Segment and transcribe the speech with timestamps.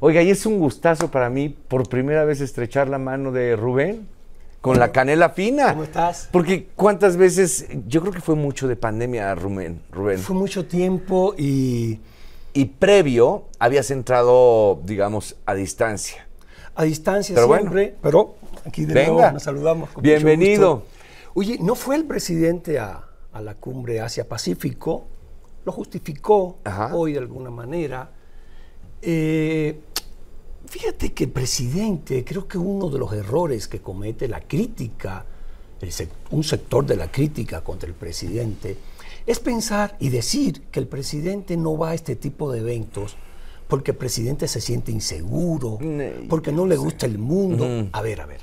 [0.00, 4.06] Oiga, y es un gustazo para mí por primera vez estrechar la mano de Rubén
[4.60, 5.70] con la canela fina.
[5.70, 6.28] ¿Cómo estás?
[6.32, 9.80] Porque cuántas veces, yo creo que fue mucho de pandemia, Rubén.
[9.90, 10.18] Rubén.
[10.18, 12.00] Fue mucho tiempo y...
[12.54, 16.26] Y previo habías entrado, digamos, a distancia.
[16.74, 17.98] A distancia Pero siempre, bueno.
[18.02, 18.34] pero
[18.64, 19.12] aquí de Venga.
[19.12, 19.90] nuevo nos saludamos.
[19.90, 20.74] con mucho Bienvenido.
[20.76, 20.88] gusto.
[21.34, 25.06] Oye, ¿no fue el presidente a, a la cumbre Asia-Pacífico?
[25.64, 26.96] Lo justificó Ajá.
[26.96, 28.10] hoy de alguna manera.
[29.02, 29.78] Eh,
[30.68, 35.24] fíjate que presidente, creo que uno de los errores que comete la crítica,
[35.80, 38.76] el sec- un sector de la crítica contra el presidente,
[39.26, 43.16] es pensar y decir que el presidente no va a este tipo de eventos
[43.68, 47.88] porque el presidente se siente inseguro, Ne- porque no le gusta el mundo.
[47.92, 48.40] A ver, a ver.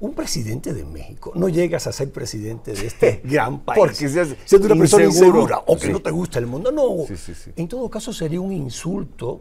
[0.00, 3.78] Un presidente de México, no llegas a ser presidente de este gran país.
[3.78, 5.92] Porque seas siendo una persona insegura o que Sí.
[5.92, 6.70] no te gusta el mundo.
[6.72, 7.04] No.
[7.16, 7.32] Sí.
[7.56, 9.40] En todo caso, sería un insulto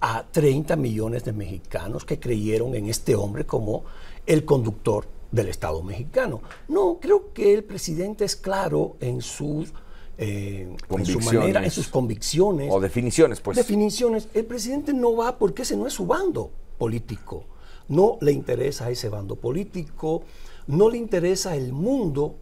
[0.00, 3.84] a 30 millones de mexicanos que creyeron en este hombre como
[4.26, 6.42] el conductor del Estado mexicano.
[6.68, 9.72] No, creo que el presidente es claro en sus,
[10.18, 12.70] eh, en su manera, en sus convicciones.
[12.72, 13.56] O definiciones, pues.
[13.56, 14.28] Definiciones.
[14.34, 17.44] El presidente no va porque ese no es su bando político.
[17.88, 20.22] No le interesa ese bando político,
[20.66, 22.34] no le interesa el mundo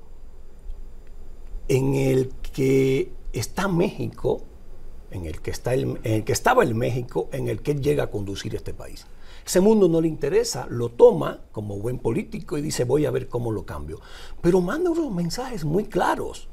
[1.69, 4.43] en el que está México,
[5.15, 7.81] en el que, está el, en el que estaba el México, en el que él
[7.81, 9.07] llega a conducir este país.
[9.47, 13.29] Ese mundo no le interesa, lo toma como buen político y dice voy a ver
[13.29, 14.01] cómo lo cambio.
[14.41, 16.49] Pero manda unos mensajes muy claros.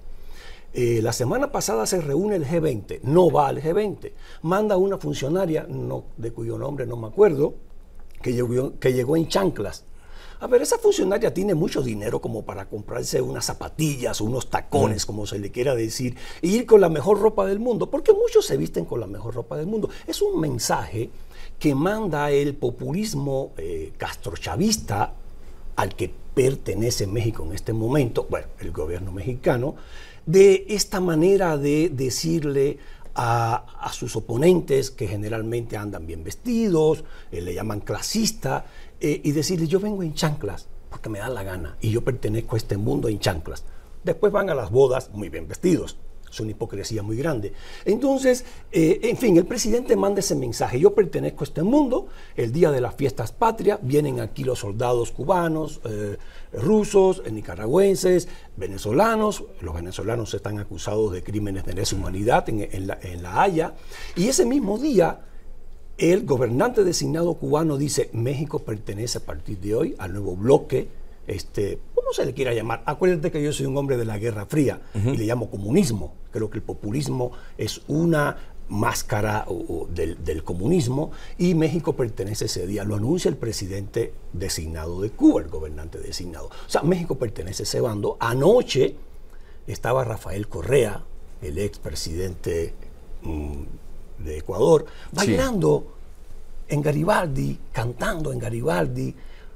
[0.73, 4.11] Eh, la semana pasada se reúne el G20, no va al G20.
[4.43, 7.55] Manda una funcionaria, no, de cuyo nombre no me acuerdo,
[8.21, 9.85] que llegó, que llegó en chanclas.
[10.41, 15.27] A ver, esa funcionaria tiene mucho dinero como para comprarse unas zapatillas, unos tacones, como
[15.27, 18.57] se le quiera decir, e ir con la mejor ropa del mundo, porque muchos se
[18.57, 19.91] visten con la mejor ropa del mundo.
[20.07, 21.11] Es un mensaje
[21.59, 25.13] que manda el populismo eh, castrochavista
[25.75, 29.75] al que pertenece México en este momento, bueno, el gobierno mexicano,
[30.25, 32.79] de esta manera de decirle
[33.15, 38.65] a, sus oponentes que generalmente andan bien vestidos, eh, le llaman clasista,
[38.99, 42.55] eh, y decirle yo vengo en chanclas porque me da la gana y yo pertenezco
[42.55, 43.63] a este mundo en chanclas.
[44.03, 45.97] Después van a las bodas muy bien vestidos.
[46.31, 47.51] Es una hipocresía muy grande.
[47.83, 50.79] Entonces, eh, en fin, el presidente manda ese mensaje.
[50.79, 52.07] Yo pertenezco a este mundo.
[52.35, 56.17] El día de las fiestas patrias vienen aquí los soldados cubanos, eh,
[56.53, 59.43] rusos, nicaragüenses, venezolanos.
[59.59, 63.73] Los venezolanos están acusados de crímenes de lesa humanidad en La Haya.
[64.15, 65.25] Y ese mismo día,
[65.97, 70.87] el gobernante designado cubano dice, México pertenece a partir de hoy al nuevo bloque,
[71.27, 72.83] este, ¿cómo se le quiera llamar?
[72.85, 76.13] Acuérdate que yo soy un hombre de la Guerra Fría y le llamo comunismo.
[76.31, 78.37] Creo que el populismo es una
[78.69, 82.83] máscara o- o del, del comunismo y México pertenece ese día.
[82.85, 86.45] Lo anuncia el presidente designado de Cuba, el gobernante designado.
[86.47, 88.15] O sea, México pertenece a ese bando.
[88.19, 88.95] Anoche
[89.67, 91.03] estaba Rafael Correa,
[91.41, 92.73] el expresidente
[93.23, 95.87] mm, de Ecuador, bailando
[96.69, 99.13] en Garibaldi, cantando en Garibaldi.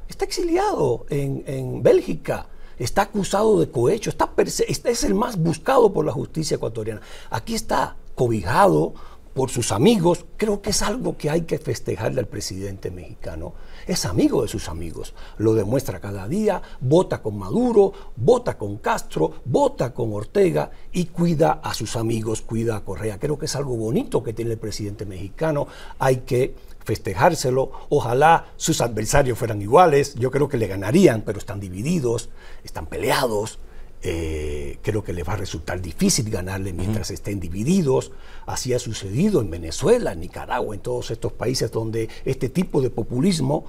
[0.07, 2.47] Está exiliado en, en Bélgica.
[2.77, 4.09] Está acusado de cohecho.
[4.09, 7.01] Está está- es el más buscado por la justicia ecuatoriana.
[7.29, 8.93] Aquí está cobijado
[9.33, 10.25] por sus amigos.
[10.37, 13.53] Creo que es algo que hay que festejarle al presidente mexicano.
[13.87, 15.13] Es amigo de sus amigos.
[15.37, 16.61] Lo demuestra cada día.
[16.81, 22.75] Vota con Maduro, vota con Castro, vota con Ortega y cuida a sus amigos, cuida
[22.77, 23.19] a Correa.
[23.19, 25.67] Creo que es algo bonito que tiene el presidente mexicano.
[25.99, 27.71] Hay que festejárselo.
[27.89, 30.15] Ojalá sus adversarios fueran iguales.
[30.15, 32.29] Yo creo que le ganarían, pero están divididos,
[32.63, 33.59] están peleados.
[34.07, 38.11] Eh, creo que les va a resultar difícil ganarle mientras estén divididos.
[38.45, 42.91] Así ha sucedido en Venezuela, en Nicaragua, en todos estos países donde este tipo de
[42.91, 43.65] populismo,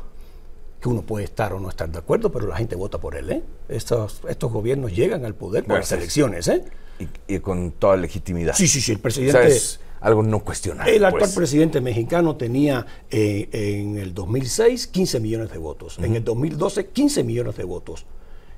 [0.78, 3.31] que uno puede estar o no estar de acuerdo, pero la gente vota por él.
[3.31, 3.43] ¿eh?
[3.69, 6.49] Estos, estos gobiernos llegan al poder por las elecciones.
[6.49, 6.65] ¿eh?
[6.99, 8.55] Y, y con toda legitimidad.
[8.55, 9.59] Sí, sí, sí, el presidente...
[10.06, 10.94] algo no cuestionable.
[10.94, 11.34] El actual pues.
[11.34, 17.25] presidente mexicano tenía eh, en el 2006 15 millones de votos, en el 2012 15
[17.25, 18.06] millones de votos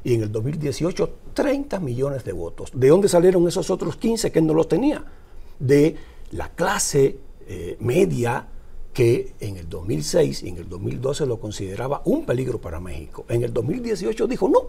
[0.05, 2.71] y en el 2018 30 millones de votos.
[2.75, 5.03] ¿De dónde salieron esos otros 15 que él no los tenía?
[5.59, 5.97] De
[6.33, 8.47] la clase eh, media
[8.93, 13.25] que en el 2006 y en el 2012 lo consideraba un peligro para México.
[13.31, 14.69] En el 2018 dijo, no,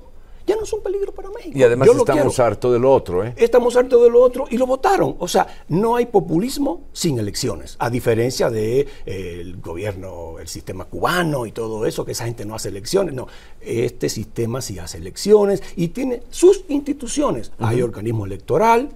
[0.49, 1.57] ya no es un peligro para México.
[1.57, 2.45] Y además Yo estamos quiero".
[2.47, 3.33] harto de lo otro, ¿eh?
[3.37, 5.15] Estamos hartos de lo otro y lo votaron.
[5.19, 11.51] O sea, no hay populismo sin elecciones, a diferencia del gobierno, el sistema cubano y
[11.51, 13.13] todo eso, que esa gente no hace elecciones.
[13.13, 13.27] No,
[13.61, 17.51] este sistema sí hace elecciones y tiene sus instituciones.
[17.59, 18.89] Hay organismo electoral,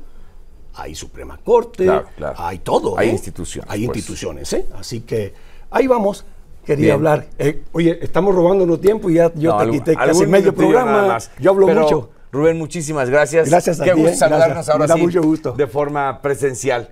[0.76, 2.36] hay Suprema Corte, Claro, claro.
[2.40, 2.98] hay todo.
[2.98, 3.12] Hay ¿eh?
[3.12, 3.98] instituciones, Hay pues.
[3.98, 4.66] instituciones, ¿eh?
[4.76, 5.34] Así que
[5.70, 6.26] ahí vamos.
[6.66, 6.96] Quería Bien.
[6.96, 7.26] hablar.
[7.38, 11.08] Eh, oye, estamos robándonos tiempo y ya yo No, te algún- quité casi medio programa.
[11.08, 11.32] más.
[11.40, 12.10] Yo hablo Pero, mucho.
[12.32, 13.48] Rubén, muchísimas gracias.
[13.50, 14.16] Gracias a Qué ti, gusto eh.
[14.18, 14.70] saludarnos Gracias.
[14.74, 15.52] ahora Me da sí mucho gusto.
[15.52, 16.90] de forma presencial.